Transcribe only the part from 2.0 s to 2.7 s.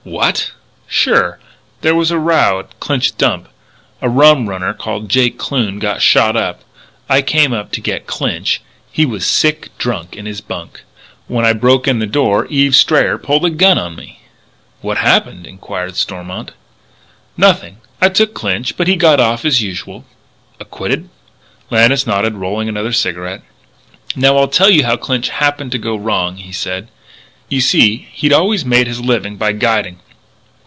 a row